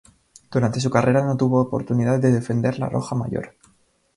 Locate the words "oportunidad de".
1.61-2.31